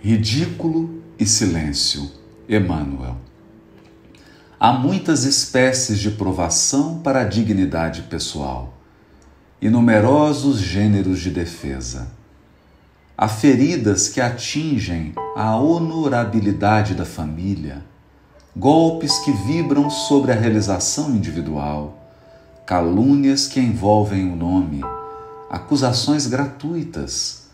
Ridículo 0.00 1.02
e 1.18 1.24
silêncio. 1.24 2.10
Emmanuel. 2.48 3.16
Há 4.60 4.72
muitas 4.72 5.24
espécies 5.24 5.98
de 5.98 6.10
provação 6.10 7.00
para 7.00 7.22
a 7.22 7.24
dignidade 7.24 8.02
pessoal 8.02 8.74
e 9.60 9.68
numerosos 9.68 10.58
gêneros 10.60 11.18
de 11.18 11.30
defesa. 11.30 12.08
Há 13.16 13.26
feridas 13.26 14.08
que 14.08 14.20
atingem 14.20 15.12
a 15.34 15.56
honorabilidade 15.56 16.94
da 16.94 17.06
família, 17.06 17.82
golpes 18.54 19.18
que 19.20 19.32
vibram 19.32 19.90
sobre 19.90 20.30
a 20.30 20.36
realização 20.36 21.10
individual, 21.10 22.12
calúnias 22.64 23.48
que 23.48 23.58
envolvem 23.58 24.30
o 24.30 24.36
nome, 24.36 24.82
acusações 25.50 26.26
gratuitas 26.26 27.45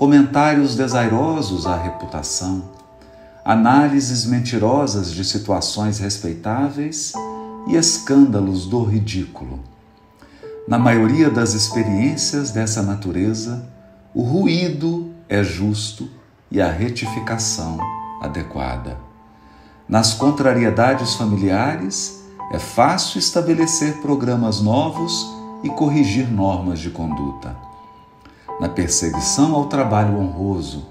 comentários 0.00 0.74
desairosos 0.76 1.66
à 1.66 1.76
reputação, 1.76 2.70
análises 3.44 4.24
mentirosas 4.24 5.12
de 5.12 5.22
situações 5.22 5.98
respeitáveis 5.98 7.12
e 7.66 7.76
escândalos 7.76 8.64
do 8.64 8.82
ridículo. 8.82 9.60
Na 10.66 10.78
maioria 10.78 11.28
das 11.28 11.52
experiências 11.52 12.50
dessa 12.50 12.82
natureza, 12.82 13.62
o 14.14 14.22
ruído 14.22 15.10
é 15.28 15.44
justo 15.44 16.08
e 16.50 16.62
a 16.62 16.70
retificação 16.70 17.76
adequada. 18.22 18.96
Nas 19.86 20.14
contrariedades 20.14 21.14
familiares, 21.14 22.24
é 22.50 22.58
fácil 22.58 23.18
estabelecer 23.18 24.00
programas 24.00 24.62
novos 24.62 25.26
e 25.62 25.68
corrigir 25.68 26.26
normas 26.32 26.78
de 26.78 26.88
conduta 26.88 27.68
na 28.60 28.68
perseguição 28.68 29.54
ao 29.54 29.66
trabalho 29.66 30.18
honroso, 30.18 30.86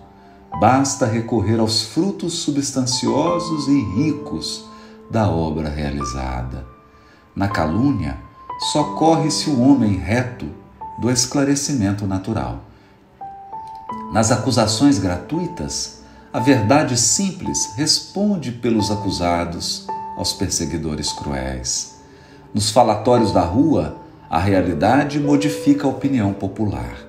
basta 0.59 1.05
recorrer 1.05 1.59
aos 1.59 1.83
frutos 1.83 2.39
substanciosos 2.39 3.67
e 3.67 3.79
ricos 3.95 4.65
da 5.09 5.29
obra 5.29 5.69
realizada. 5.69 6.65
Na 7.35 7.47
calúnia, 7.47 8.17
socorre-se 8.71 9.51
o 9.51 9.61
homem 9.61 9.93
reto 9.95 10.47
do 10.99 11.11
esclarecimento 11.11 12.07
natural. 12.07 12.63
Nas 14.11 14.31
acusações 14.31 14.97
gratuitas, 14.97 16.01
a 16.33 16.39
verdade 16.39 16.97
simples 16.97 17.73
responde 17.75 18.51
pelos 18.51 18.89
acusados 18.89 19.85
aos 20.17 20.33
perseguidores 20.33 21.13
cruéis. 21.13 21.99
Nos 22.51 22.71
falatórios 22.71 23.31
da 23.31 23.41
rua, 23.41 23.97
a 24.27 24.39
realidade 24.39 25.19
modifica 25.19 25.85
a 25.85 25.89
opinião 25.89 26.33
popular 26.33 27.08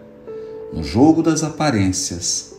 no 0.72 0.84
jogo 0.84 1.22
das 1.22 1.42
aparências, 1.42 2.54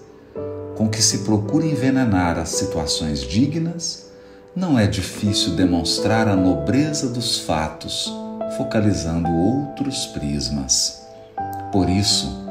com 0.75 0.89
que 0.89 1.01
se 1.01 1.19
procura 1.19 1.65
envenenar 1.65 2.37
as 2.37 2.49
situações 2.49 3.21
dignas, 3.21 4.07
não 4.55 4.77
é 4.77 4.85
difícil 4.85 5.55
demonstrar 5.55 6.27
a 6.27 6.35
nobreza 6.35 7.07
dos 7.07 7.39
fatos, 7.39 8.13
focalizando 8.57 9.29
outros 9.29 10.07
prismas. 10.07 11.01
Por 11.71 11.89
isso, 11.89 12.45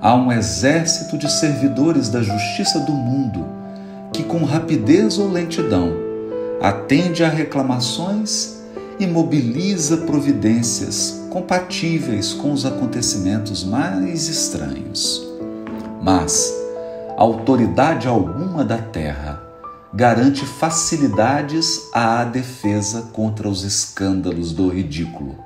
há 0.00 0.14
um 0.16 0.32
exército 0.32 1.16
de 1.16 1.30
servidores 1.30 2.08
da 2.08 2.20
justiça 2.20 2.80
do 2.80 2.92
mundo 2.92 3.46
que, 4.12 4.24
com 4.24 4.44
rapidez 4.44 5.16
ou 5.18 5.30
lentidão, 5.30 5.92
atende 6.60 7.22
a 7.22 7.28
reclamações 7.28 8.62
e 8.98 9.06
mobiliza 9.06 9.98
providências 9.98 11.23
compatíveis 11.34 12.32
com 12.32 12.52
os 12.52 12.64
acontecimentos 12.64 13.64
mais 13.64 14.28
estranhos. 14.28 15.20
Mas 16.00 16.54
autoridade 17.16 18.06
alguma 18.06 18.64
da 18.64 18.78
terra 18.78 19.42
garante 19.92 20.46
facilidades 20.46 21.90
à 21.92 22.22
defesa 22.22 23.10
contra 23.12 23.48
os 23.48 23.64
escândalos 23.64 24.52
do 24.52 24.68
ridículo. 24.68 25.36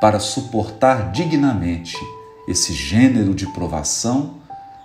Para 0.00 0.18
suportar 0.18 1.12
dignamente 1.12 1.98
esse 2.48 2.72
gênero 2.72 3.34
de 3.34 3.46
provação, 3.52 4.36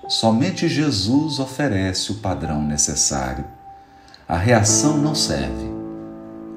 somente 0.10 0.68
Jesus 0.68 1.40
oferece 1.40 2.12
o 2.12 2.16
padrão 2.16 2.62
necessário. 2.62 3.46
A 4.28 4.36
reação 4.36 4.98
não 4.98 5.16
serve. 5.16 5.72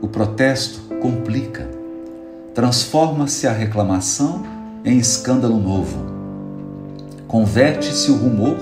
O 0.00 0.08
protesto 0.08 0.80
complica. 1.00 1.81
Transforma-se 2.54 3.46
a 3.46 3.52
reclamação 3.52 4.44
em 4.84 4.98
escândalo 4.98 5.58
novo. 5.58 6.04
Converte-se 7.26 8.10
o 8.10 8.16
rumor 8.16 8.58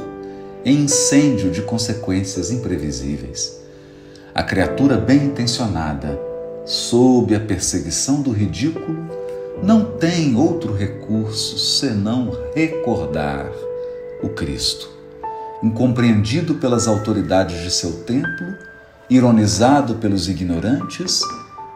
em 0.65 0.85
incêndio 0.85 1.51
de 1.51 1.63
consequências 1.63 2.53
imprevisíveis. 2.53 3.61
A 4.33 4.45
criatura 4.45 4.97
bem 4.97 5.25
intencionada, 5.25 6.17
sob 6.65 7.35
a 7.35 7.41
perseguição 7.41 8.23
do 8.23 8.31
ridículo, 8.31 8.97
não 9.61 9.85
tem 9.85 10.37
outro 10.37 10.73
recurso 10.73 11.59
senão 11.59 12.31
recordar 12.55 13.51
o 14.23 14.29
Cristo. 14.29 14.89
Incompreendido 15.65 16.55
pelas 16.55 16.87
autoridades 16.87 17.61
de 17.65 17.71
seu 17.73 18.05
templo, 18.05 18.55
ironizado 19.11 19.97
pelos 19.97 20.29
ignorantes, 20.29 21.23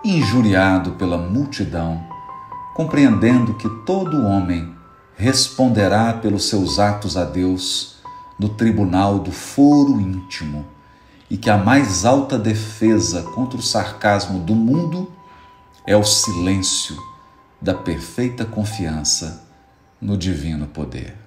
injuriado 0.05 0.93
pela 0.93 1.17
multidão, 1.17 2.05
compreendendo 2.75 3.55
que 3.55 3.69
todo 3.87 4.27
homem 4.27 4.75
responderá 5.17 6.13
pelos 6.13 6.49
seus 6.49 6.79
atos 6.79 7.17
a 7.17 7.25
Deus 7.25 7.97
no 8.39 8.51
tribunal 8.51 9.19
do 9.19 9.33
foro 9.33 9.99
íntimo 9.99 10.67
e 11.31 11.39
que 11.39 11.49
a 11.49 11.57
mais 11.57 12.05
alta 12.05 12.39
defesa 12.39 13.23
contra 13.23 13.59
o 13.59 13.63
sarcasmo 13.63 14.41
do 14.41 14.55
mundo 14.55 15.11
é 15.87 15.97
o 15.97 16.05
silêncio 16.05 16.97
da 17.61 17.73
perfeita 17.73 18.45
confiança 18.45 19.43
no 20.01 20.19
divino 20.19 20.67
poder. 20.67 21.24